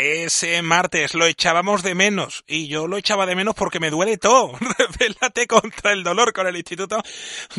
ese 0.00 0.62
martes 0.62 1.14
lo 1.14 1.26
echábamos 1.26 1.82
de 1.82 1.94
menos 1.94 2.44
y 2.46 2.68
yo 2.68 2.86
lo 2.86 2.96
echaba 2.96 3.26
de 3.26 3.36
menos 3.36 3.54
porque 3.54 3.80
me 3.80 3.90
duele 3.90 4.16
todo. 4.16 4.52
Revélate 4.78 5.46
contra 5.46 5.92
el 5.92 6.02
dolor 6.02 6.32
con 6.32 6.46
el 6.46 6.56
Instituto 6.56 7.00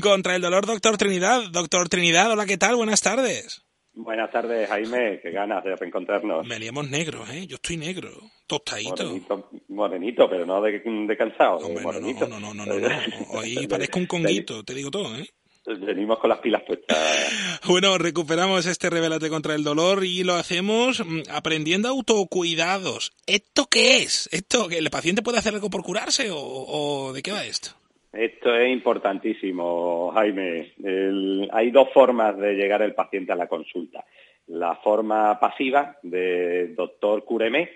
contra 0.01 0.35
el 0.35 0.41
Dolor, 0.41 0.65
doctor 0.65 0.97
Trinidad. 0.97 1.43
Doctor 1.51 1.89
Trinidad, 1.89 2.31
hola, 2.31 2.45
¿qué 2.45 2.57
tal? 2.57 2.75
Buenas 2.75 3.01
tardes. 3.01 3.65
Buenas 3.93 4.31
tardes, 4.31 4.69
Jaime. 4.69 5.19
Qué 5.21 5.31
ganas 5.31 5.63
de 5.63 5.75
reencontrarnos. 5.75 6.47
Me 6.47 6.57
liamos 6.59 6.89
negros, 6.89 7.29
¿eh? 7.29 7.45
Yo 7.45 7.55
estoy 7.55 7.77
negro, 7.77 8.09
tostadito. 8.47 9.03
Morenito, 9.03 9.49
morenito 9.67 10.29
pero 10.29 10.45
no 10.45 10.61
de, 10.61 10.79
de 10.79 11.17
cansado. 11.17 11.57
Hombre, 11.57 11.83
morenito. 11.83 12.27
no, 12.27 12.39
no, 12.39 12.53
no, 12.53 12.65
no, 12.65 12.79
no, 12.79 12.89
no. 12.89 12.97
Hoy 13.31 13.67
parezco 13.69 13.99
un 13.99 14.05
conguito, 14.05 14.63
te 14.63 14.73
digo 14.73 14.89
todo, 14.89 15.15
¿eh? 15.17 15.27
Venimos 15.85 16.19
con 16.19 16.29
las 16.29 16.39
pilas 16.39 16.61
puestas. 16.63 16.97
Bueno, 17.67 17.97
recuperamos 17.97 18.65
este 18.65 18.89
Revélate 18.89 19.29
contra 19.29 19.55
el 19.55 19.63
dolor 19.63 20.03
y 20.03 20.23
lo 20.23 20.33
hacemos 20.33 20.99
mm, 21.05 21.21
aprendiendo 21.31 21.87
autocuidados. 21.89 23.13
¿Esto 23.27 23.67
qué 23.69 23.97
es? 23.97 24.27
¿Esto 24.31 24.67
que 24.67 24.77
el 24.77 24.89
paciente 24.89 25.21
puede 25.21 25.37
hacer 25.37 25.53
algo 25.53 25.69
por 25.69 25.83
curarse 25.83 26.29
o, 26.31 26.37
o 26.39 27.13
de 27.13 27.21
qué 27.21 27.31
va 27.31 27.45
esto? 27.45 27.71
Esto 28.13 28.53
es 28.53 28.69
importantísimo, 28.71 30.11
Jaime. 30.13 30.73
El- 30.83 31.49
hay 31.53 31.71
dos 31.71 31.87
formas 31.93 32.37
de 32.37 32.53
llegar 32.55 32.81
el 32.81 32.93
paciente 32.93 33.31
a 33.31 33.35
la 33.35 33.47
consulta. 33.47 34.03
La 34.47 34.75
forma 34.75 35.39
pasiva 35.39 35.97
de 36.03 36.73
doctor 36.75 37.23
cúreme, 37.23 37.69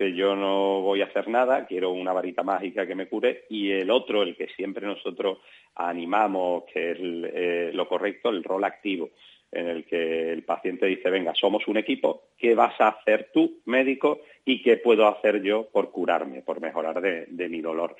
que 0.00 0.14
yo 0.14 0.34
no 0.34 0.80
voy 0.80 1.02
a 1.02 1.04
hacer 1.04 1.28
nada, 1.28 1.66
quiero 1.66 1.90
una 1.90 2.14
varita 2.14 2.42
mágica 2.42 2.86
que 2.86 2.94
me 2.94 3.06
cure, 3.06 3.44
y 3.50 3.70
el 3.70 3.90
otro, 3.90 4.22
el 4.22 4.34
que 4.34 4.46
siempre 4.56 4.86
nosotros 4.86 5.40
animamos, 5.74 6.64
que 6.72 6.92
es 6.92 6.98
el, 6.98 7.30
eh, 7.30 7.70
lo 7.74 7.86
correcto, 7.86 8.30
el 8.30 8.42
rol 8.42 8.64
activo, 8.64 9.10
en 9.52 9.66
el 9.66 9.84
que 9.84 10.32
el 10.32 10.42
paciente 10.44 10.86
dice, 10.86 11.10
venga, 11.10 11.34
somos 11.34 11.68
un 11.68 11.76
equipo, 11.76 12.28
¿qué 12.38 12.54
vas 12.54 12.80
a 12.80 12.88
hacer 12.88 13.28
tú, 13.34 13.60
médico, 13.66 14.22
y 14.46 14.62
qué 14.62 14.78
puedo 14.78 15.06
hacer 15.06 15.42
yo 15.42 15.68
por 15.70 15.90
curarme, 15.90 16.40
por 16.40 16.62
mejorar 16.62 17.02
de, 17.02 17.48
mi 17.50 17.60
dolor? 17.60 17.94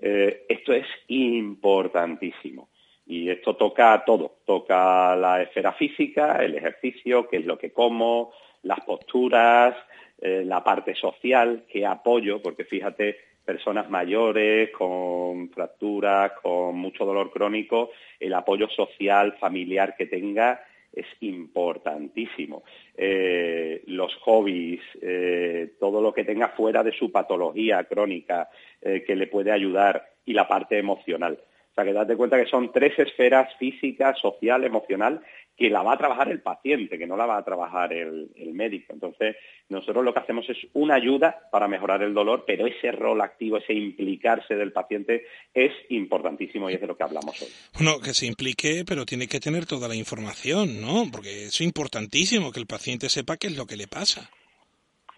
Eh, 0.00 0.46
esto 0.48 0.72
es 0.72 0.86
importantísimo. 1.08 2.68
Y 3.06 3.28
esto 3.28 3.56
toca 3.56 4.04
todo, 4.06 4.36
toca 4.46 5.16
la 5.16 5.42
esfera 5.42 5.72
física, 5.72 6.36
el 6.44 6.54
ejercicio, 6.54 7.26
qué 7.28 7.38
es 7.38 7.44
lo 7.44 7.58
que 7.58 7.72
como, 7.72 8.30
las 8.62 8.80
posturas, 8.80 9.74
eh, 10.20 10.42
la 10.44 10.62
parte 10.62 10.94
social, 10.94 11.64
qué 11.70 11.86
apoyo, 11.86 12.42
porque 12.42 12.64
fíjate, 12.64 13.16
personas 13.44 13.88
mayores 13.88 14.70
con 14.70 15.48
fracturas, 15.50 16.32
con 16.42 16.76
mucho 16.76 17.04
dolor 17.04 17.30
crónico, 17.30 17.90
el 18.18 18.34
apoyo 18.34 18.68
social, 18.68 19.36
familiar 19.38 19.94
que 19.96 20.06
tenga 20.06 20.62
es 20.92 21.06
importantísimo. 21.20 22.64
Eh, 22.96 23.82
los 23.86 24.14
hobbies, 24.16 24.80
eh, 25.00 25.74
todo 25.78 26.02
lo 26.02 26.12
que 26.12 26.24
tenga 26.24 26.48
fuera 26.48 26.82
de 26.82 26.92
su 26.92 27.10
patología 27.10 27.84
crónica 27.84 28.50
que 28.80 29.14
le 29.14 29.26
puede 29.26 29.52
ayudar 29.52 30.04
y 30.24 30.32
la 30.32 30.48
parte 30.48 30.78
emocional. 30.78 31.38
O 31.70 31.74
sea, 31.74 31.84
que 31.84 31.92
date 31.92 32.16
cuenta 32.16 32.42
que 32.42 32.50
son 32.50 32.72
tres 32.72 32.98
esferas 32.98 33.54
física, 33.56 34.14
social, 34.14 34.64
emocional, 34.64 35.22
que 35.60 35.68
la 35.68 35.82
va 35.82 35.92
a 35.92 35.98
trabajar 35.98 36.30
el 36.30 36.40
paciente, 36.40 36.98
que 36.98 37.06
no 37.06 37.18
la 37.18 37.26
va 37.26 37.36
a 37.36 37.44
trabajar 37.44 37.92
el, 37.92 38.30
médico. 38.54 38.94
Entonces, 38.94 39.36
nosotros 39.68 40.02
lo 40.02 40.12
que 40.12 40.20
hacemos 40.20 40.48
es 40.48 40.56
una 40.72 40.94
ayuda 40.94 41.48
para 41.52 41.68
mejorar 41.68 42.02
el 42.02 42.14
dolor, 42.14 42.44
pero 42.46 42.66
ese 42.66 42.90
rol 42.92 43.20
activo, 43.20 43.58
ese 43.58 43.74
implicarse 43.74 44.54
del 44.54 44.72
paciente 44.72 45.26
es 45.52 45.70
importantísimo 45.90 46.70
y 46.70 46.74
es 46.74 46.80
de 46.80 46.86
lo 46.86 46.96
que 46.96 47.04
hablamos 47.04 47.40
hoy. 47.42 47.48
Bueno, 47.74 48.00
que 48.00 48.14
se 48.14 48.24
implique, 48.24 48.84
pero 48.86 49.04
tiene 49.04 49.28
que 49.28 49.38
tener 49.38 49.66
toda 49.66 49.86
la 49.86 49.94
información, 49.94 50.80
¿no? 50.80 51.04
Porque 51.12 51.44
es 51.44 51.60
importantísimo 51.60 52.52
que 52.52 52.60
el 52.60 52.66
paciente 52.66 53.10
sepa 53.10 53.36
qué 53.36 53.48
es 53.48 53.56
lo 53.56 53.66
que 53.66 53.76
le 53.76 53.86
pasa. 53.86 54.30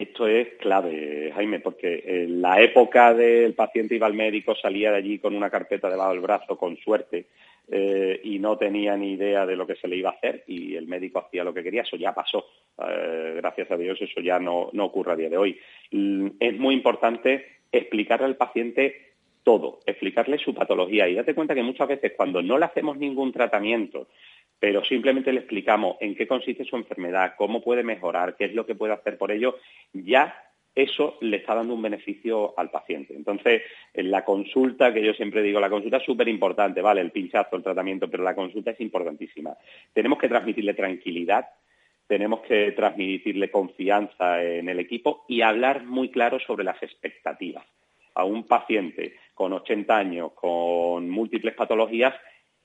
Esto 0.02 0.26
es 0.26 0.54
clave, 0.58 1.30
Jaime, 1.32 1.60
porque 1.60 2.02
en 2.04 2.42
la 2.42 2.60
época 2.60 3.14
del 3.14 3.54
paciente 3.54 3.94
iba 3.94 4.08
al 4.08 4.14
médico, 4.14 4.56
salía 4.56 4.90
de 4.90 4.98
allí 4.98 5.18
con 5.20 5.36
una 5.36 5.48
carpeta 5.48 5.88
debajo 5.88 6.10
del 6.10 6.20
brazo, 6.20 6.58
con 6.58 6.76
suerte, 6.76 7.26
eh, 7.70 8.20
y 8.24 8.40
no 8.40 8.58
tenía 8.58 8.96
ni 8.96 9.12
idea 9.12 9.46
de 9.46 9.54
lo 9.54 9.64
que 9.64 9.76
se 9.76 9.86
le 9.86 9.94
iba 9.94 10.10
a 10.10 10.14
hacer 10.14 10.42
y 10.48 10.74
el 10.74 10.88
médico 10.88 11.20
hacía 11.20 11.44
lo 11.44 11.54
que 11.54 11.62
quería, 11.62 11.82
eso 11.82 11.96
ya 11.96 12.12
pasó. 12.12 12.44
Eh, 12.84 13.34
gracias 13.36 13.70
a 13.70 13.76
Dios 13.76 14.02
eso 14.02 14.20
ya 14.20 14.40
no, 14.40 14.70
no 14.72 14.86
ocurre 14.86 15.12
a 15.12 15.16
día 15.16 15.30
de 15.30 15.36
hoy. 15.36 15.56
Mm, 15.92 16.30
Es 16.40 16.58
muy 16.58 16.74
importante 16.74 17.46
explicarle 17.70 18.26
al 18.26 18.36
paciente 18.36 19.11
todo, 19.42 19.80
explicarle 19.86 20.38
su 20.38 20.54
patología 20.54 21.08
y 21.08 21.14
date 21.14 21.34
cuenta 21.34 21.54
que 21.54 21.62
muchas 21.62 21.88
veces 21.88 22.12
cuando 22.16 22.42
no 22.42 22.58
le 22.58 22.66
hacemos 22.66 22.96
ningún 22.96 23.32
tratamiento, 23.32 24.08
pero 24.58 24.84
simplemente 24.84 25.32
le 25.32 25.40
explicamos 25.40 25.96
en 26.00 26.14
qué 26.14 26.26
consiste 26.26 26.64
su 26.64 26.76
enfermedad, 26.76 27.34
cómo 27.36 27.60
puede 27.60 27.82
mejorar, 27.82 28.36
qué 28.36 28.44
es 28.44 28.54
lo 28.54 28.64
que 28.64 28.76
puede 28.76 28.92
hacer 28.92 29.18
por 29.18 29.32
ello, 29.32 29.58
ya 29.92 30.34
eso 30.74 31.18
le 31.20 31.38
está 31.38 31.54
dando 31.54 31.74
un 31.74 31.82
beneficio 31.82 32.54
al 32.56 32.70
paciente. 32.70 33.14
Entonces, 33.14 33.62
en 33.92 34.10
la 34.10 34.24
consulta, 34.24 34.92
que 34.92 35.02
yo 35.02 35.12
siempre 35.12 35.42
digo, 35.42 35.60
la 35.60 35.68
consulta 35.68 35.98
es 35.98 36.04
súper 36.04 36.28
importante, 36.28 36.80
¿vale? 36.80 37.00
El 37.00 37.10
pinchazo, 37.10 37.56
el 37.56 37.62
tratamiento, 37.62 38.08
pero 38.08 38.22
la 38.22 38.34
consulta 38.34 38.70
es 38.70 38.80
importantísima. 38.80 39.54
Tenemos 39.92 40.18
que 40.18 40.28
transmitirle 40.28 40.74
tranquilidad, 40.74 41.46
tenemos 42.06 42.40
que 42.40 42.72
transmitirle 42.72 43.50
confianza 43.50 44.42
en 44.42 44.68
el 44.68 44.78
equipo 44.78 45.24
y 45.28 45.42
hablar 45.42 45.84
muy 45.84 46.10
claro 46.10 46.38
sobre 46.38 46.64
las 46.64 46.82
expectativas. 46.82 47.64
A 48.14 48.24
un 48.24 48.44
paciente 48.44 49.14
con 49.34 49.52
80 49.52 49.96
años, 49.96 50.32
con 50.34 51.08
múltiples 51.08 51.54
patologías, 51.54 52.14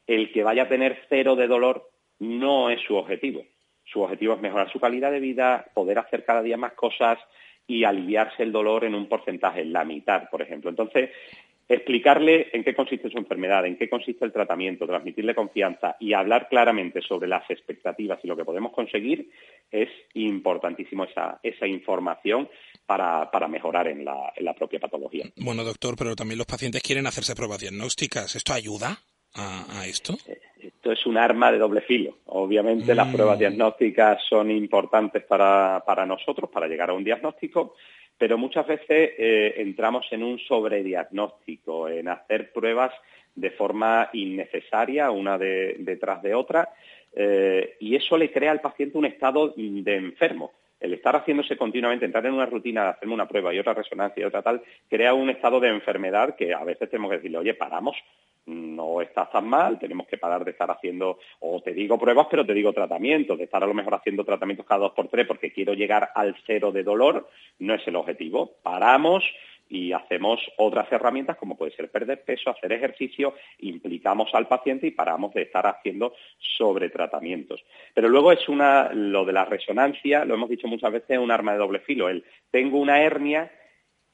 el 0.06 0.32
que 0.32 0.44
vaya 0.44 0.64
a 0.64 0.70
tener 0.70 1.00
cero 1.10 1.36
de 1.36 1.48
dolor 1.48 1.90
no 2.20 2.70
es 2.70 2.82
su 2.82 2.96
objetivo. 2.96 3.44
Su 3.84 4.02
objetivo 4.02 4.34
es 4.34 4.42
mejorar 4.42 4.72
su 4.72 4.80
calidad 4.80 5.12
de 5.12 5.20
vida, 5.20 5.66
poder 5.74 6.00
hacer 6.00 6.26
cada 6.26 6.42
día 6.42 6.58
más 6.58 6.74
cosas 6.74 7.20
y 7.66 7.84
aliviarse 7.84 8.44
el 8.44 8.52
dolor 8.52 8.86
en 8.86 8.96
un 8.96 9.08
porcentaje, 9.08 9.62
en 9.62 9.74
la 9.74 9.84
mitad, 9.84 10.30
por 10.30 10.42
ejemplo. 10.42 10.70
Entonces, 10.70 11.12
explicarle 11.70 12.48
en 12.54 12.64
qué 12.64 12.74
consiste 12.74 13.10
su 13.10 13.18
enfermedad, 13.18 13.66
en 13.66 13.78
qué 13.78 13.90
consiste 13.90 14.24
el 14.24 14.32
tratamiento, 14.32 14.88
transmitirle 14.88 15.36
confianza 15.36 15.98
y 16.00 16.14
hablar 16.14 16.48
claramente 16.50 17.02
sobre 17.02 17.28
las 17.28 17.50
expectativas 17.50 18.20
y 18.24 18.28
lo 18.28 18.38
que 18.38 18.46
podemos 18.46 18.72
conseguir 18.72 19.30
es 19.70 19.90
importantísimo 20.14 21.04
esa, 21.04 21.40
esa 21.44 21.68
información 21.68 22.48
para, 22.86 23.30
para 23.32 23.48
mejorar 23.50 23.88
en 23.90 24.06
la, 24.06 24.32
en 24.36 24.46
la 24.46 24.54
propia 24.54 24.80
patología. 24.80 25.26
Bueno, 25.36 25.64
doctor, 25.64 25.96
pero 25.98 26.16
también 26.16 26.38
los 26.38 26.48
pacientes 26.48 26.82
quieren 26.82 27.06
hacerse 27.06 27.36
pruebas 27.36 27.60
diagnósticas. 27.60 28.36
¿Esto 28.36 28.54
ayuda 28.54 28.98
a, 29.36 29.80
a 29.82 29.86
esto? 29.88 30.14
Esto 30.60 30.92
es 30.94 31.06
un 31.06 31.18
arma 31.18 31.52
de 31.52 31.58
doble 31.58 31.82
filo. 31.82 32.18
Obviamente 32.28 32.96
las 32.96 33.08
Mm. 33.08 33.14
pruebas 33.14 33.40
diagnósticas 33.40 34.24
son 34.30 34.52
importantes 34.52 35.24
para, 35.24 35.84
para 35.86 36.06
nosotros, 36.06 36.50
para 36.50 36.68
llegar 36.68 36.90
a 36.90 36.94
un 36.94 37.04
diagnóstico, 37.04 37.76
pero 38.18 38.38
muchas 38.38 38.66
veces 38.68 39.12
eh, 39.18 39.54
entramos 39.58 40.06
en 40.12 40.24
un 40.24 40.40
sobrediagnóstico, 40.40 41.90
en 41.90 42.08
hacer 42.08 42.52
pruebas 42.52 42.92
de 43.36 43.52
forma 43.52 44.10
innecesaria, 44.14 45.12
una 45.12 45.38
de- 45.38 45.76
detrás 45.80 46.22
de 46.24 46.34
otra, 46.34 46.70
eh, 47.16 47.76
y 47.80 47.96
eso 47.96 48.18
le 48.18 48.32
crea 48.32 48.52
al 48.52 48.62
paciente 48.62 48.98
un 48.98 49.06
estado 49.06 49.54
de 49.56 49.96
enfermo. 49.96 50.52
El 50.80 50.94
estar 50.94 51.16
haciéndose 51.16 51.58
continuamente, 51.58 52.06
entrar 52.06 52.26
en 52.26 52.34
una 52.34 52.46
rutina 52.46 52.84
de 52.84 52.90
hacerme 52.90 53.14
una 53.14 53.28
prueba 53.28 53.54
y 53.54 53.60
otra 53.60 53.74
resonancia 53.74 54.22
y 54.22 54.26
otra 54.26 54.42
tal, 54.42 54.62
crea 54.90 55.14
un 55.14 55.30
estado 55.30 55.60
de 55.60 55.70
enfermedad 55.70 56.36
que 56.36 56.54
a 56.54 56.64
veces 56.64 56.90
tenemos 56.90 57.10
que 57.10 57.18
decirle, 57.18 57.40
oye, 57.40 57.54
paramos, 57.56 57.96
no 58.48 59.02
estás 59.02 59.30
tan 59.32 59.48
mal, 59.48 59.78
tenemos 59.78 60.08
que 60.08 60.18
parar 60.18 60.46
de 60.46 60.52
estar 60.52 60.72
haciendo, 60.72 61.20
o 61.40 61.62
te 61.62 61.74
digo 61.74 62.00
pruebas, 62.00 62.28
pero 62.30 62.46
te 62.46 62.54
digo 62.54 62.72
tratamientos, 62.74 63.38
de 63.38 63.44
estar 63.44 63.64
a 63.64 63.68
lo 63.68 63.74
mejor 63.74 63.96
haciendo 63.96 64.24
tratamientos 64.24 64.66
cada 64.66 64.82
dos 64.82 64.94
por 64.94 65.10
tres 65.10 65.28
porque 65.28 65.52
quiero 65.52 65.74
llegar 65.74 66.12
al 66.16 66.36
cero 66.46 66.72
de 66.72 66.84
dolor, 66.84 67.28
no 67.60 67.74
es 67.74 67.86
el 67.88 67.96
objetivo. 67.96 68.54
Paramos 68.64 69.24
y 69.70 69.92
hacemos 69.92 70.40
otras 70.58 70.92
herramientas 70.92 71.38
como 71.38 71.58
puede 71.58 71.76
ser 71.76 71.90
perder 71.90 72.24
peso, 72.24 72.50
hacer 72.50 72.72
ejercicio, 72.72 73.36
implicamos 73.60 74.34
al 74.34 74.48
paciente 74.48 74.88
y 74.88 74.92
paramos 74.92 75.34
de 75.34 75.44
estar 75.44 75.66
haciendo 75.68 76.14
sobre 76.38 76.90
tratamientos. 76.90 77.64
Pero 77.94 78.10
luego 78.10 78.32
es 78.32 78.48
una, 78.50 78.92
lo 78.94 79.26
de 79.26 79.34
la 79.34 79.46
resonancia, 79.46 80.26
lo 80.26 80.36
hemos 80.36 80.50
dicho 80.50 80.68
muchas 80.68 80.92
veces, 80.92 81.12
es 81.12 81.20
un 81.20 81.32
arma 81.32 81.54
de 81.54 81.60
doble 81.60 81.80
filo. 81.80 82.10
El 82.10 82.24
tengo 82.52 82.80
una 82.80 83.02
hernia, 83.02 83.52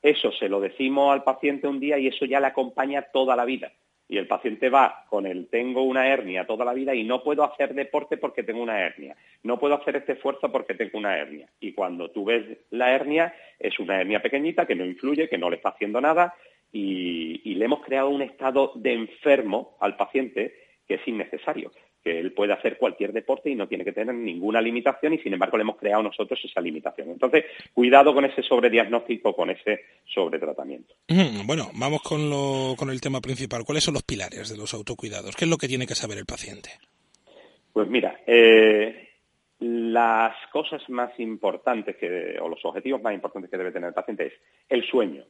eso 0.01 0.31
se 0.31 0.49
lo 0.49 0.59
decimos 0.59 1.13
al 1.13 1.23
paciente 1.23 1.67
un 1.67 1.79
día 1.79 1.97
y 1.97 2.07
eso 2.07 2.25
ya 2.25 2.39
le 2.39 2.47
acompaña 2.47 3.03
toda 3.13 3.35
la 3.35 3.45
vida. 3.45 3.71
Y 4.13 4.17
el 4.19 4.27
paciente 4.27 4.69
va 4.69 5.05
con 5.09 5.25
el 5.25 5.47
tengo 5.47 5.81
una 5.81 6.07
hernia 6.07 6.45
toda 6.45 6.63
la 6.63 6.73
vida 6.75 6.93
y 6.93 7.03
no 7.03 7.23
puedo 7.23 7.43
hacer 7.43 7.73
deporte 7.73 8.17
porque 8.17 8.43
tengo 8.43 8.61
una 8.61 8.79
hernia. 8.79 9.15
No 9.41 9.57
puedo 9.57 9.73
hacer 9.73 9.95
este 9.95 10.11
esfuerzo 10.11 10.51
porque 10.51 10.75
tengo 10.75 10.99
una 10.99 11.17
hernia. 11.17 11.49
Y 11.59 11.73
cuando 11.73 12.11
tú 12.11 12.23
ves 12.23 12.45
la 12.69 12.93
hernia, 12.93 13.33
es 13.57 13.79
una 13.79 13.99
hernia 13.99 14.21
pequeñita 14.21 14.67
que 14.67 14.75
no 14.75 14.85
influye, 14.85 15.27
que 15.27 15.39
no 15.39 15.49
le 15.49 15.55
está 15.55 15.69
haciendo 15.69 15.99
nada 15.99 16.35
y, 16.71 17.41
y 17.43 17.55
le 17.55 17.65
hemos 17.65 17.83
creado 17.83 18.09
un 18.09 18.21
estado 18.21 18.73
de 18.75 18.93
enfermo 18.93 19.77
al 19.79 19.97
paciente 19.97 20.53
que 20.87 20.93
es 20.93 21.07
innecesario 21.07 21.71
que 22.03 22.19
él 22.19 22.33
puede 22.33 22.53
hacer 22.53 22.77
cualquier 22.77 23.13
deporte 23.13 23.49
y 23.49 23.55
no 23.55 23.67
tiene 23.67 23.85
que 23.85 23.93
tener 23.93 24.13
ninguna 24.13 24.61
limitación 24.61 25.13
y 25.13 25.19
sin 25.19 25.33
embargo 25.33 25.57
le 25.57 25.61
hemos 25.61 25.77
creado 25.77 26.03
nosotros 26.03 26.39
esa 26.43 26.59
limitación. 26.59 27.09
Entonces, 27.09 27.45
cuidado 27.73 28.13
con 28.13 28.25
ese 28.25 28.43
sobrediagnóstico, 28.43 29.33
con 29.35 29.49
ese 29.49 29.81
sobretratamiento. 30.05 30.93
Mm, 31.07 31.47
Bueno, 31.47 31.69
vamos 31.75 32.01
con, 32.01 32.29
lo, 32.29 32.75
con 32.77 32.89
el 32.89 32.99
tema 32.99 33.21
principal. 33.21 33.63
¿Cuáles 33.63 33.83
son 33.83 33.93
los 33.93 34.03
pilares 34.03 34.49
de 34.49 34.57
los 34.57 34.73
autocuidados? 34.73 35.35
¿Qué 35.35 35.45
es 35.45 35.49
lo 35.49 35.57
que 35.57 35.67
tiene 35.67 35.87
que 35.87 35.95
saber 35.95 36.17
el 36.17 36.25
paciente? 36.25 36.71
Pues 37.71 37.87
mira, 37.87 38.19
eh, 38.27 39.09
las 39.59 40.35
cosas 40.51 40.81
más 40.89 41.17
importantes 41.19 41.95
que, 41.95 42.37
o 42.41 42.49
los 42.49 42.63
objetivos 42.65 43.01
más 43.01 43.13
importantes 43.13 43.49
que 43.49 43.57
debe 43.57 43.71
tener 43.71 43.87
el 43.87 43.93
paciente 43.93 44.27
es 44.27 44.33
el 44.69 44.85
sueño. 44.85 45.23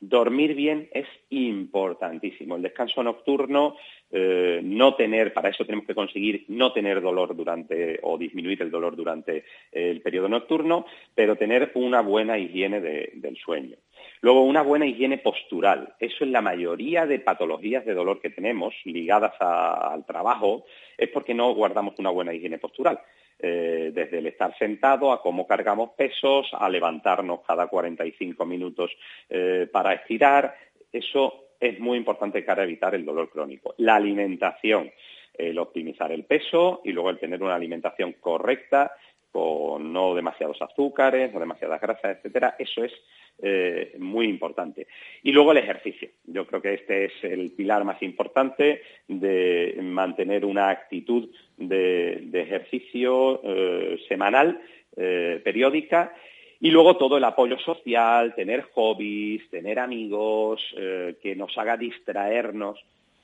Dormir 0.00 0.54
bien 0.54 0.88
es 0.92 1.06
importantísimo. 1.28 2.56
El 2.56 2.62
descanso 2.62 3.02
nocturno, 3.02 3.76
eh, 4.10 4.60
no 4.62 4.94
tener, 4.94 5.34
para 5.34 5.50
eso 5.50 5.66
tenemos 5.66 5.86
que 5.86 5.94
conseguir 5.94 6.46
no 6.48 6.72
tener 6.72 7.02
dolor 7.02 7.36
durante 7.36 8.00
o 8.02 8.16
disminuir 8.16 8.62
el 8.62 8.70
dolor 8.70 8.96
durante 8.96 9.44
el 9.70 10.00
periodo 10.00 10.28
nocturno, 10.28 10.86
pero 11.14 11.36
tener 11.36 11.72
una 11.74 12.00
buena 12.00 12.38
higiene 12.38 12.80
del 12.80 13.36
sueño. 13.36 13.76
Luego, 14.22 14.42
una 14.44 14.62
buena 14.62 14.86
higiene 14.86 15.18
postural. 15.18 15.94
Eso 15.98 16.24
en 16.24 16.32
la 16.32 16.40
mayoría 16.40 17.06
de 17.06 17.18
patologías 17.18 17.84
de 17.84 17.94
dolor 17.94 18.20
que 18.20 18.30
tenemos 18.30 18.74
ligadas 18.84 19.34
al 19.38 20.06
trabajo 20.06 20.64
es 20.96 21.10
porque 21.10 21.34
no 21.34 21.54
guardamos 21.54 21.94
una 21.98 22.10
buena 22.10 22.32
higiene 22.32 22.58
postural. 22.58 23.00
Eh, 23.42 23.79
desde 24.00 24.18
el 24.18 24.26
estar 24.26 24.56
sentado 24.56 25.12
a 25.12 25.20
cómo 25.20 25.46
cargamos 25.46 25.90
pesos, 25.90 26.48
a 26.52 26.68
levantarnos 26.68 27.40
cada 27.46 27.66
45 27.66 28.46
minutos 28.46 28.90
eh, 29.28 29.68
para 29.70 29.92
estirar. 29.92 30.54
Eso 30.90 31.50
es 31.60 31.78
muy 31.78 31.98
importante 31.98 32.42
para 32.42 32.64
evitar 32.64 32.94
el 32.94 33.04
dolor 33.04 33.28
crónico. 33.28 33.74
La 33.76 33.96
alimentación, 33.96 34.90
el 35.36 35.58
optimizar 35.58 36.10
el 36.12 36.24
peso 36.24 36.80
y 36.84 36.92
luego 36.92 37.10
el 37.10 37.18
tener 37.18 37.42
una 37.42 37.54
alimentación 37.54 38.14
correcta 38.20 38.92
con 39.32 39.92
no 39.92 40.14
demasiados 40.14 40.60
azúcares, 40.60 41.32
no 41.32 41.40
demasiadas 41.40 41.80
grasas, 41.80 42.16
etcétera, 42.16 42.56
eso 42.58 42.84
es 42.84 42.92
eh, 43.42 43.96
muy 43.98 44.26
importante. 44.26 44.86
Y 45.22 45.32
luego 45.32 45.52
el 45.52 45.58
ejercicio. 45.58 46.10
Yo 46.26 46.46
creo 46.46 46.60
que 46.60 46.74
este 46.74 47.06
es 47.06 47.12
el 47.22 47.52
pilar 47.52 47.84
más 47.84 48.02
importante 48.02 48.82
de 49.08 49.78
mantener 49.80 50.44
una 50.44 50.68
actitud 50.68 51.30
de, 51.56 52.28
ejercicio 52.32 53.40
eh, 53.44 53.98
semanal, 54.08 54.60
eh, 54.96 55.40
periódica, 55.42 56.14
y 56.60 56.70
luego 56.70 56.98
todo 56.98 57.16
el 57.16 57.24
apoyo 57.24 57.58
social, 57.58 58.34
tener 58.34 58.62
hobbies, 58.74 59.48
tener 59.48 59.78
amigos, 59.78 60.62
que 61.22 61.34
nos 61.34 61.56
haga 61.56 61.78
distraernos 61.78 62.78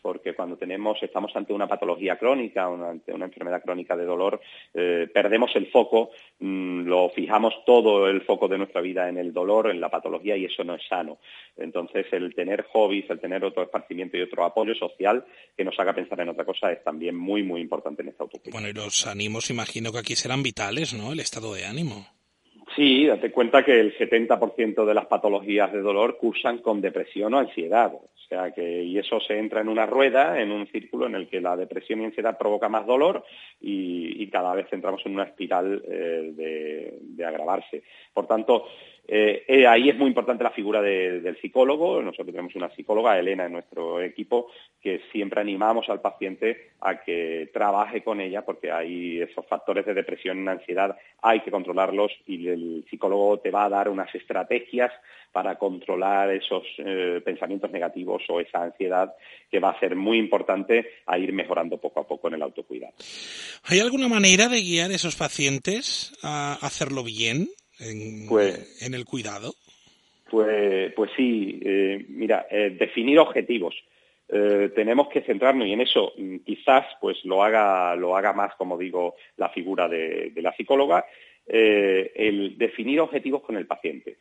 porque 0.07 0.35
cuando 0.35 0.57
tenemos, 0.57 1.03
estamos 1.03 1.35
ante 1.35 1.53
una 1.53 1.67
patología 1.67 2.17
crónica, 2.17 2.67
ante 2.67 3.13
una 3.13 3.25
enfermedad 3.25 3.61
crónica 3.61 3.97
de 3.97 4.05
dolor, 4.05 4.41
eh, 4.73 5.09
perdemos 5.13 5.51
el 5.57 5.67
foco, 5.67 6.11
mm, 6.39 6.83
lo 6.83 7.09
fijamos 7.09 7.53
todo 7.67 8.07
el 8.07 8.21
foco 8.23 8.47
de 8.47 8.57
nuestra 8.57 8.81
vida 8.81 9.09
en 9.09 9.19
el 9.19 9.33
dolor, 9.33 9.69
en 9.69 9.81
la 9.81 9.91
patología, 9.91 10.37
y 10.37 10.45
eso 10.45 10.63
no 10.63 10.77
es 10.77 10.83
sano. 10.89 11.19
Entonces, 11.57 12.07
el 12.13 12.37
tener 12.37 12.67
hobbies, 12.73 13.11
el 13.11 13.19
tener 13.19 13.45
otro 13.45 13.65
esparcimiento 13.65 14.17
y 14.17 14.23
otro 14.23 14.45
apoyo 14.45 14.77
social 14.77 15.25
que 15.57 15.65
nos 15.65 15.77
haga 15.81 15.93
pensar 15.93 16.21
en 16.21 16.29
otra 16.29 16.45
cosa 16.45 16.71
es 16.71 16.85
también 16.85 17.17
muy, 17.17 17.43
muy 17.43 17.61
importante 17.61 18.03
en 18.03 18.11
esta 18.11 18.23
utopía. 18.23 18.53
Bueno, 18.53 18.69
y 18.69 18.75
los 18.75 19.09
ánimos, 19.09 19.51
imagino 19.51 19.91
que 19.91 19.99
aquí 19.99 20.15
serán 20.15 20.45
vitales, 20.45 20.95
¿no? 20.95 21.11
El 21.11 21.19
estado 21.19 21.53
de 21.53 21.65
ánimo. 21.65 22.16
Sí, 22.77 23.07
date 23.07 23.33
cuenta 23.33 23.65
que 23.65 23.81
el 23.81 23.97
70% 23.97 24.85
de 24.85 24.95
las 24.95 25.07
patologías 25.07 25.73
de 25.73 25.81
dolor 25.81 26.19
cursan 26.19 26.59
con 26.59 26.83
depresión 26.83 27.33
o 27.33 27.39
ansiedad. 27.39 27.95
O 27.95 28.29
sea 28.29 28.51
que, 28.51 28.83
y 28.83 28.99
eso 28.99 29.19
se 29.19 29.39
entra 29.39 29.63
en 29.63 29.69
una 29.69 29.87
rueda, 29.87 30.39
en 30.39 30.53
un 30.53 30.67
círculo 30.67 31.07
en 31.07 31.15
el 31.15 31.27
que 31.27 31.41
la 31.41 31.57
depresión 31.57 32.03
y 32.03 32.05
ansiedad 32.05 32.37
provoca 32.37 32.69
más 32.69 32.85
dolor 32.85 33.25
y, 33.63 34.27
cada 34.27 34.55
vez 34.55 34.67
entramos 34.73 35.01
en 35.07 35.15
una 35.15 35.23
espiral 35.23 35.83
eh, 35.89 36.33
de, 36.35 36.99
de, 37.01 37.25
agravarse. 37.25 37.85
Por 38.13 38.27
tanto, 38.27 38.67
eh, 39.09 39.45
eh, 39.47 39.67
ahí 39.67 39.89
es 39.89 39.97
muy 39.97 40.09
importante 40.09 40.43
la 40.43 40.51
figura 40.51 40.83
del 40.83 41.39
psicólogo. 41.41 42.03
Nosotros 42.03 42.29
tenemos 42.29 42.55
una 42.57 42.75
psicóloga, 42.75 43.19
Elena, 43.19 43.47
en 43.47 43.53
nuestro 43.53 44.03
equipo, 44.03 44.49
que 44.81 45.03
siempre 45.13 45.41
animamos 45.41 45.89
al 45.89 46.01
paciente 46.01 46.73
a 46.81 47.03
que 47.03 47.51
trabaje 47.53 48.03
con 48.03 48.21
ella 48.21 48.45
porque 48.45 48.73
hay 48.73 49.21
esos 49.21 49.47
factores 49.47 49.87
de 49.87 49.95
depresión 49.95 50.45
y 50.45 50.49
ansiedad, 50.49 50.97
hay 51.23 51.41
que 51.41 51.51
controlarlos 51.51 52.13
y 52.27 52.49
el 52.49 52.85
psicólogo 52.91 53.39
te 53.39 53.51
va 53.51 53.65
a 53.65 53.69
dar 53.69 53.89
unas 53.89 54.13
estrategias 54.15 54.93
para 55.33 55.57
controlar 55.57 56.31
esos 56.33 56.65
eh, 56.79 57.21
pensamientos 57.25 57.71
negativos 57.71 58.23
o 58.29 58.41
esa 58.41 58.63
ansiedad 58.63 59.15
que 59.51 59.61
va 59.61 59.71
a 59.71 59.79
ser 59.79 59.95
muy 59.95 60.19
importante 60.19 60.87
a 61.07 61.19
ir 61.19 61.33
mejorando 61.33 61.79
poco 61.79 62.01
a 62.01 62.07
poco 62.07 62.29
en 62.29 62.35
el 62.35 62.43
autocuidado. 62.43 62.95
¿Hay 63.65 63.81
alguna 63.81 64.09
manera 64.09 64.49
de 64.49 64.63
guiar 64.63 64.91
a 64.91 64.95
esos 64.95 65.15
pacientes 65.15 66.17
a 66.23 66.55
hacerlo 66.55 67.05
bien? 67.05 67.49
En, 67.81 68.27
pues, 68.29 68.83
en 68.83 68.95
el 68.95 69.05
cuidado? 69.05 69.55
Pues, 70.31 70.93
pues 70.95 71.11
sí, 71.17 71.61
eh, 71.63 72.05
mira, 72.09 72.47
eh, 72.51 72.77
definir 72.79 73.19
objetivos. 73.19 73.75
Eh, 74.29 74.73
tenemos 74.75 75.09
que 75.09 75.23
centrarnos 75.23 75.69
y 75.69 75.73
en 75.73 75.83
eso 75.83 76.13
mm, 76.17 76.39
quizás 76.39 76.85
pues 77.01 77.25
lo 77.25 77.45
haga, 77.45 77.95
lo 77.95 78.17
haga 78.17 78.33
más, 78.33 78.55
como 78.57 78.77
digo, 78.77 79.15
la 79.37 79.51
figura 79.51 79.89
de, 79.89 80.33
la 80.37 80.53
psicóloga, 80.55 81.07
el 81.47 82.59
definir 82.59 83.01
objetivos 83.01 83.43
con 83.43 83.57
el 83.57 83.69
paciente. 83.69 84.17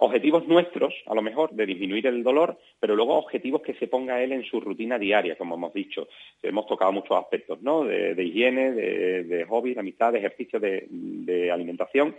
Objetivos 0.00 0.46
nuestros, 0.46 0.94
a 1.06 1.14
lo 1.16 1.22
mejor, 1.22 1.50
de 1.50 1.66
disminuir 1.66 2.06
el 2.06 2.22
dolor, 2.22 2.56
pero 2.78 2.94
luego 2.94 3.16
objetivos 3.18 3.62
que 3.62 3.74
se 3.74 3.88
ponga 3.88 4.22
él 4.22 4.30
en 4.30 4.44
su 4.44 4.60
rutina 4.60 4.96
diaria, 4.96 5.36
como 5.36 5.56
hemos 5.56 5.74
dicho. 5.74 6.06
Hemos 6.40 6.68
tocado 6.68 6.92
muchos 6.92 7.18
aspectos, 7.18 7.60
¿no? 7.62 7.82
De, 7.82 8.22
higiene, 8.22 8.70
de, 8.70 9.24
de 9.24 9.44
hobbies, 9.46 9.74
de 9.74 9.80
amistad, 9.80 10.12
de 10.12 10.20
ejercicio, 10.20 10.60
de 10.60 11.50
alimentación 11.50 12.14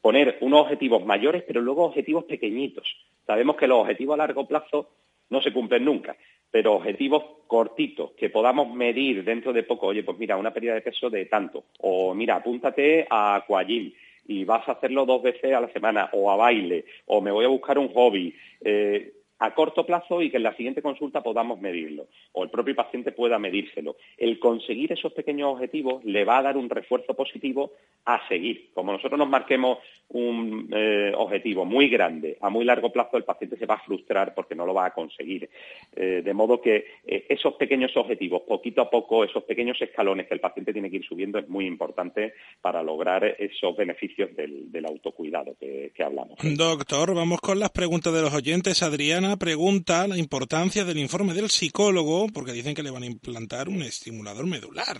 poner 0.00 0.38
unos 0.40 0.62
objetivos 0.62 1.04
mayores, 1.04 1.42
pero 1.46 1.60
luego 1.60 1.84
objetivos 1.84 2.24
pequeñitos. 2.24 2.86
Sabemos 3.26 3.56
que 3.56 3.66
los 3.66 3.80
objetivos 3.80 4.14
a 4.14 4.18
largo 4.18 4.46
plazo 4.46 4.90
no 5.28 5.40
se 5.40 5.52
cumplen 5.52 5.84
nunca, 5.84 6.16
pero 6.50 6.74
objetivos 6.74 7.24
cortitos 7.46 8.12
que 8.12 8.30
podamos 8.30 8.72
medir 8.74 9.24
dentro 9.24 9.52
de 9.52 9.62
poco, 9.62 9.88
oye, 9.88 10.02
pues 10.02 10.18
mira, 10.18 10.36
una 10.36 10.52
pérdida 10.52 10.74
de 10.74 10.80
peso 10.80 11.10
de 11.10 11.26
tanto, 11.26 11.64
o 11.80 12.14
mira, 12.14 12.36
apúntate 12.36 13.06
a 13.08 13.36
Aquagym 13.36 13.92
y 14.26 14.44
vas 14.44 14.68
a 14.68 14.72
hacerlo 14.72 15.06
dos 15.06 15.22
veces 15.22 15.52
a 15.52 15.60
la 15.60 15.72
semana, 15.72 16.08
o 16.12 16.30
a 16.30 16.36
baile, 16.36 16.84
o 17.06 17.20
me 17.20 17.32
voy 17.32 17.44
a 17.44 17.48
buscar 17.48 17.78
un 17.78 17.88
hobby. 17.88 18.34
Eh, 18.60 19.12
a 19.40 19.54
corto 19.54 19.84
plazo 19.84 20.22
y 20.22 20.30
que 20.30 20.36
en 20.36 20.42
la 20.44 20.54
siguiente 20.54 20.82
consulta 20.82 21.22
podamos 21.22 21.60
medirlo 21.60 22.06
o 22.32 22.44
el 22.44 22.50
propio 22.50 22.74
paciente 22.74 23.10
pueda 23.12 23.38
medírselo. 23.38 23.96
El 24.16 24.38
conseguir 24.38 24.92
esos 24.92 25.12
pequeños 25.12 25.54
objetivos 25.54 26.04
le 26.04 26.24
va 26.24 26.38
a 26.38 26.42
dar 26.42 26.56
un 26.56 26.68
refuerzo 26.68 27.14
positivo 27.14 27.72
a 28.04 28.26
seguir. 28.28 28.70
Como 28.74 28.92
nosotros 28.92 29.18
nos 29.18 29.28
marquemos 29.28 29.78
un 30.08 30.68
eh, 30.72 31.12
objetivo 31.16 31.64
muy 31.64 31.88
grande 31.88 32.36
a 32.40 32.50
muy 32.50 32.64
largo 32.64 32.92
plazo, 32.92 33.16
el 33.16 33.24
paciente 33.24 33.56
se 33.56 33.66
va 33.66 33.74
a 33.74 33.84
frustrar 33.84 34.34
porque 34.34 34.54
no 34.54 34.66
lo 34.66 34.74
va 34.74 34.86
a 34.86 34.92
conseguir. 34.92 35.48
Eh, 35.96 36.20
de 36.22 36.34
modo 36.34 36.60
que 36.60 36.84
eh, 37.06 37.26
esos 37.28 37.54
pequeños 37.54 37.96
objetivos, 37.96 38.42
poquito 38.42 38.82
a 38.82 38.90
poco, 38.90 39.24
esos 39.24 39.44
pequeños 39.44 39.80
escalones 39.80 40.26
que 40.26 40.34
el 40.34 40.40
paciente 40.40 40.72
tiene 40.72 40.90
que 40.90 40.96
ir 40.96 41.04
subiendo 41.04 41.38
es 41.38 41.48
muy 41.48 41.66
importante 41.66 42.34
para 42.60 42.82
lograr 42.82 43.24
esos 43.38 43.76
beneficios 43.76 44.34
del, 44.36 44.84
autocuidado 44.84 45.54
que, 45.60 45.92
que 45.94 46.02
hablamos. 46.02 46.38
Doctor, 46.42 47.14
vamos 47.14 47.40
con 47.40 47.58
las 47.58 47.70
preguntas 47.70 48.12
de 48.12 48.22
los 48.22 48.34
oyentes. 48.34 48.82
Adriana 48.82 49.29
pregunta 49.36 50.06
la 50.06 50.18
importancia 50.18 50.84
del 50.84 50.98
informe 50.98 51.34
del 51.34 51.50
psicólogo 51.50 52.26
porque 52.32 52.52
dicen 52.52 52.74
que 52.74 52.82
le 52.82 52.90
van 52.90 53.02
a 53.02 53.06
implantar 53.06 53.68
un 53.68 53.82
estimulador 53.82 54.46
medular. 54.46 54.98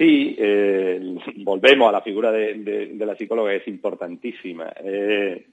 Sí, 0.00 0.34
eh, 0.38 0.98
volvemos 1.44 1.88
a 1.90 1.92
la 1.92 2.00
figura 2.00 2.32
de, 2.32 2.94
la 2.98 3.14
psicóloga, 3.16 3.52
es 3.52 3.68
importantísima. 3.68 4.72
Eh, 4.82 5.44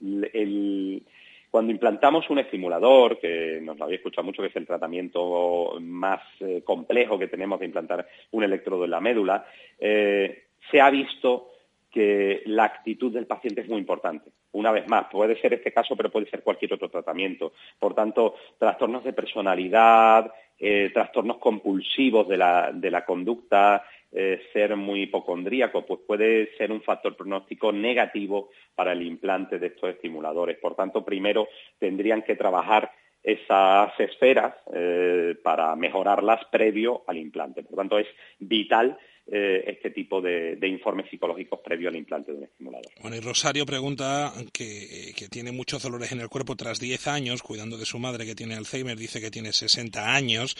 cuando 1.51 1.71
implantamos 1.73 2.29
un 2.29 2.39
estimulador, 2.39 3.19
que 3.19 3.59
nos 3.61 3.77
lo 3.77 3.83
había 3.83 3.97
escuchado 3.97 4.23
mucho, 4.23 4.41
que 4.41 4.47
es 4.47 4.55
el 4.55 4.65
tratamiento 4.65 5.77
más 5.81 6.21
eh, 6.39 6.61
complejo 6.63 7.19
que 7.19 7.27
tenemos 7.27 7.59
de 7.59 7.65
implantar 7.65 8.07
un 8.31 8.43
electrodo 8.45 8.85
en 8.85 8.91
la 8.91 9.01
médula, 9.01 9.45
se 9.77 10.81
ha 10.81 10.89
visto 10.91 11.49
que 11.97 12.43
la 12.45 12.65
actitud 12.65 13.11
del 13.11 13.25
paciente 13.25 13.61
es 13.61 13.67
muy 13.67 13.79
importante. 13.79 14.29
Una 14.51 14.71
vez 14.71 14.87
más, 14.87 15.07
puede 15.11 15.35
ser 15.41 15.55
este 15.55 15.73
caso, 15.73 15.95
pero 15.95 16.11
puede 16.11 16.29
ser 16.29 16.43
cualquier 16.43 16.75
otro 16.75 16.89
tratamiento. 16.89 17.53
Por 17.79 17.95
tanto, 17.95 18.35
trastornos 18.59 19.03
de 19.03 19.13
personalidad, 19.13 20.31
eh, 20.59 20.91
trastornos 20.93 21.37
compulsivos 21.37 22.27
de 22.27 22.37
la, 22.37 23.03
conducta, 23.03 23.83
eh, 24.11 24.43
ser 24.53 24.75
muy 24.75 25.01
hipocondríaco, 25.01 25.87
pues 25.87 26.01
puede 26.05 26.55
ser 26.55 26.71
un 26.71 26.83
factor 26.83 27.15
pronóstico 27.17 27.71
negativo 27.71 28.51
para 28.75 28.91
el 28.91 29.01
implante 29.01 29.57
de 29.57 29.65
estos 29.65 29.89
estimuladores. 29.89 30.59
Por 30.59 30.75
tanto, 30.75 31.03
primero 31.03 31.47
tendrían 31.79 32.21
que 32.21 32.35
trabajar 32.35 32.91
esas 33.23 33.99
esferas 33.99 34.53
eh, 34.71 35.35
para 35.43 35.75
mejorarlas 35.75 36.45
previo 36.51 37.01
al 37.07 37.17
implante. 37.17 37.63
Por 37.63 37.75
tanto, 37.75 37.97
es 37.97 38.07
vital 38.37 38.99
eh, 39.29 39.65
este 39.67 39.89
tipo 39.89 40.21
de, 40.21 40.57
informes 40.61 41.09
psicológicos 41.09 41.59
previo 41.59 41.89
al 41.89 41.97
implante 41.97 42.31
de 42.31 42.37
un 42.37 42.43
estimulador. 42.45 42.89
Bueno, 43.01 43.17
y 43.17 43.19
Rosario 43.19 43.65
pregunta 43.65 44.31
que, 44.53 45.13
tiene 45.29 45.51
muchos 45.51 45.83
dolores 45.83 46.13
en 46.13 46.21
el 46.21 46.29
cuerpo 46.29 46.55
tras 46.55 46.79
10 46.79 47.07
años, 47.07 47.43
cuidando 47.43 47.77
de 47.77 47.85
su 47.85 47.99
madre 47.99 48.25
que 48.25 48.35
tiene 48.35 48.55
Alzheimer, 48.55 48.95
dice 48.95 49.19
que 49.19 49.29
tiene 49.29 49.51
60 49.51 50.15
años 50.15 50.55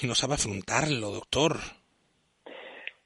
y 0.00 0.06
no 0.06 0.14
sabe 0.14 0.34
afrontarlo, 0.34 1.10
doctor. 1.10 1.56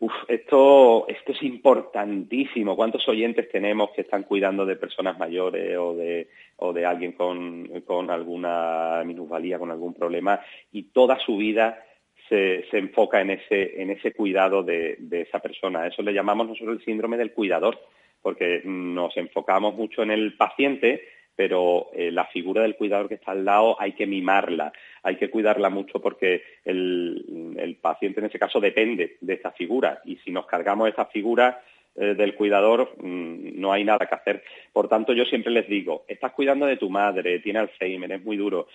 Uf, 0.01 0.13
esto, 0.29 1.09
esto 1.09 1.33
es 1.33 1.43
importantísimo. 1.45 2.77
¿Cuántos 2.77 3.09
oyentes 3.09 3.51
tenemos 3.51 3.93
que 3.93 4.03
están 4.03 4.25
cuidando 4.25 4.67
de 4.67 4.77
personas 4.77 5.19
mayores 5.19 5.79
o 5.79 5.95
de, 5.95 6.29
o 6.57 6.75
de 6.75 6.85
alguien 6.85 7.13
con, 7.13 7.81
con 7.87 8.11
alguna 8.11 9.03
minusvalía, 9.07 9.59
con 9.59 9.71
algún 9.71 9.95
problema, 9.95 10.41
y 10.73 10.85
toda 10.85 11.19
su 11.21 11.39
vida 11.39 11.85
se, 12.31 12.79
enfoca 12.79 13.21
en 13.21 13.31
ese, 13.31 13.83
en 13.83 13.91
ese 13.91 14.13
cuidado 14.13 14.63
de, 14.63 14.97
esa 15.11 15.41
persona. 15.41 15.87
Eso 15.87 16.03
le 16.03 16.15
llamamos 16.15 16.49
nosotros 16.49 16.79
el 16.79 16.85
síndrome 16.85 17.17
del 17.17 17.33
cuidador, 17.33 17.79
porque 18.23 18.63
nos 18.65 19.17
enfocamos 19.17 19.75
mucho 19.75 20.03
en 20.03 20.13
el 20.13 20.37
paciente, 20.37 21.03
pero 21.35 21.91
eh, 21.93 22.13
la 22.13 22.27
figura 22.27 22.63
del 22.63 22.77
cuidador 22.77 23.09
que 23.09 23.15
está 23.15 23.33
al 23.33 23.45
lado 23.45 23.77
hay 23.81 23.93
que 23.93 24.07
mimarla, 24.07 24.73
hay 25.03 25.17
que 25.17 25.29
cuidarla 25.29 25.71
mucho 25.71 26.01
porque 26.01 26.43
el, 26.65 27.79
paciente 27.81 28.21
en 28.21 28.27
ese 28.27 28.39
caso 28.39 28.61
depende 28.61 29.17
de 29.21 29.35
esa 29.35 29.51
figura 29.53 30.01
y 30.05 30.17
si 30.17 30.31
nos 30.31 30.47
cargamos 30.47 30.89
esa 30.89 31.07
figura 31.07 31.63
eh, 31.97 32.15
del 32.15 32.35
cuidador 32.35 32.95
mm, 32.99 33.59
no 33.59 33.73
hay 33.73 33.85
nada 33.85 34.07
que 34.07 34.15
hacer. 34.15 34.45
Por 34.73 34.89
tanto, 34.89 35.15
yo 35.15 35.25
siempre 35.25 35.51
les 35.51 35.67
digo, 35.67 36.05
estás 36.07 36.33
cuidando 36.33 36.67
de 36.67 36.77
tu 36.77 36.91
madre, 36.91 37.41
tiene 37.41 37.61
Alzheimer, 37.61 38.13
es 38.13 38.23
muy 38.23 38.37
duro, 38.37 38.69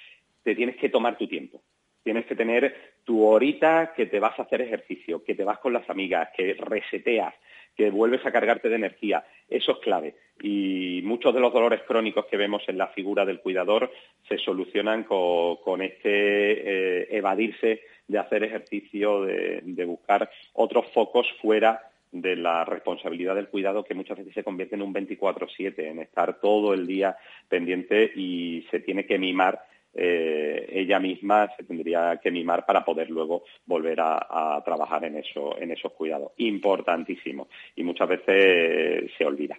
te 0.44 0.56
tienes 0.56 0.76
que 0.78 0.90
tomar 0.90 1.18
tu 1.18 1.28
tiempo 1.28 1.62
Tienes 2.06 2.28
que 2.28 2.36
tener 2.36 2.94
tu 3.04 3.26
horita 3.26 3.92
que 3.96 4.06
te 4.06 4.20
vas 4.20 4.38
a 4.38 4.44
hacer 4.44 4.62
ejercicio, 4.62 5.24
que 5.24 5.34
te 5.34 5.44
vas 5.44 5.58
con 5.58 5.74
las 5.74 5.90
amigas, 5.90 6.30
que 6.38 6.54
reseteas, 6.54 7.34
que 7.76 7.90
vuelves 7.90 8.24
a 8.28 8.32
cargarte 8.32 8.70
de 8.70 8.76
energía. 8.76 9.26
Eso 9.50 9.72
es 9.72 9.78
clave. 9.80 10.14
Y 10.40 11.02
muchos 11.04 11.34
de 11.34 11.40
los 11.40 11.52
dolores 11.52 11.82
crónicos 11.88 12.28
que 12.28 12.38
vemos 12.38 12.62
en 12.68 12.78
la 12.78 12.90
figura 12.90 13.26
del 13.26 13.40
cuidador 13.40 13.92
se 14.30 14.38
solucionan 14.38 15.06
con, 15.06 15.82
este 15.82 17.02
eh, 17.02 17.08
evadirse 17.10 17.82
de 18.08 18.20
hacer 18.20 18.44
ejercicio, 18.44 19.24
de, 19.24 19.62
de 19.64 19.86
buscar 19.86 20.30
otros 20.54 20.86
focos 20.94 21.26
fuera 21.42 21.90
de 22.12 22.36
la 22.36 22.66
responsabilidad 22.66 23.34
del 23.34 23.50
cuidado 23.50 23.84
que 23.84 23.96
muchas 23.96 24.20
veces 24.20 24.36
se 24.36 24.44
convierte 24.44 24.76
en 24.76 24.84
un 24.84 24.94
24/7, 24.94 25.90
en 25.90 26.00
estar 26.02 26.40
todo 26.40 26.76
el 26.76 26.86
día 26.86 27.18
pendiente 27.50 28.12
y 28.16 28.64
se 28.70 28.80
tiene 28.80 29.08
que 29.08 29.18
mimar 29.18 29.60
eh, 29.96 30.68
ella 30.70 31.00
misma 31.00 31.50
se 31.56 31.64
tendría 31.64 32.20
que 32.22 32.30
mimar 32.30 32.66
para 32.66 32.84
poder 32.84 33.10
luego 33.10 33.44
volver 33.66 34.00
a, 34.02 34.62
trabajar 34.66 35.06
en, 35.06 35.18
eso, 35.18 35.58
en 35.58 35.72
esos 35.72 35.94
cuidados. 35.94 36.34
Importantísimo. 36.38 37.48
Y 37.76 37.84
muchas 37.84 38.10
veces 38.10 39.12
se 39.18 39.26
olvida. 39.26 39.58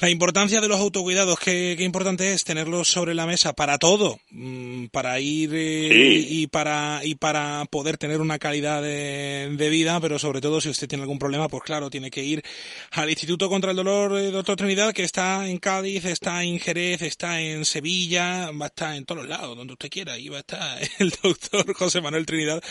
La 0.00 0.08
importancia 0.08 0.60
de 0.60 0.68
los 0.68 0.80
autocuidados, 0.80 1.38
qué, 1.38 1.76
importante 1.78 2.32
es 2.32 2.44
tenerlos 2.44 2.88
sobre 2.88 3.14
la 3.14 3.26
mesa 3.26 3.52
para 3.52 3.78
todo, 3.78 4.18
mm, 4.30 4.86
para 4.86 5.20
ir 5.20 5.50
eh, 5.54 6.26
y 6.28 6.46
para 6.46 7.02
y 7.04 7.14
para 7.14 7.66
poder 7.66 7.98
tener 7.98 8.20
una 8.20 8.38
calidad 8.38 8.82
de, 8.82 9.68
vida, 9.70 10.00
pero 10.00 10.18
sobre 10.18 10.40
todo 10.40 10.60
si 10.60 10.70
usted 10.70 10.88
tiene 10.88 11.02
algún 11.02 11.18
problema, 11.18 11.48
pues 11.48 11.62
claro, 11.62 11.88
tiene 11.88 12.10
que 12.10 12.24
ir 12.24 12.42
al 12.90 13.10
Instituto 13.10 13.48
contra 13.48 13.70
el 13.70 13.76
Dolor, 13.76 14.18
eh, 14.18 14.30
doctor 14.30 14.56
Trinidad, 14.56 14.92
que 14.92 15.04
está 15.04 15.46
en 15.48 15.58
Cádiz, 15.58 16.04
está 16.06 16.42
en 16.42 16.58
Jerez, 16.58 17.02
está 17.02 17.40
en 17.40 17.64
Sevilla, 17.64 18.50
va 18.50 18.66
a 18.66 18.68
estar 18.68 18.96
en 18.96 19.04
todos 19.04 19.20
los 19.22 19.28
lados, 19.28 19.56
donde 19.56 19.74
usted 19.74 19.90
quiera, 19.90 20.18
y 20.18 20.28
va 20.30 20.38
a 20.38 20.40
estar 20.40 20.80
el 20.98 21.10
doctor 21.22 21.72
José 21.74 22.00
Manuel 22.00 22.26
Trinidad 22.26 22.62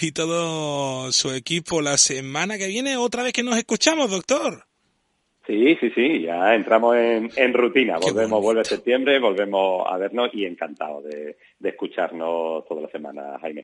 y 0.00 0.12
todo 0.12 1.12
su 1.12 1.32
equipo 1.32 1.82
la 1.82 1.98
semana 1.98 2.56
que 2.56 2.68
viene, 2.68 2.96
otra 2.96 3.24
vez 3.24 3.32
que 3.32 3.42
nos 3.42 3.58
escuchamos, 3.58 4.10
doctor. 4.10 4.67
Sí, 5.48 5.78
sí, 5.80 5.90
sí, 5.94 6.20
ya 6.20 6.54
entramos 6.54 6.94
en, 6.94 7.30
en 7.34 7.54
rutina. 7.54 7.96
Volvemos, 7.98 8.42
vuelve 8.42 8.66
septiembre, 8.66 9.18
volvemos 9.18 9.82
a 9.86 9.96
vernos 9.96 10.28
y 10.34 10.44
encantado 10.44 11.00
de, 11.00 11.38
de 11.58 11.68
escucharnos 11.70 12.66
toda 12.66 12.82
la 12.82 12.88
semana, 12.88 13.38
Jaime. 13.40 13.56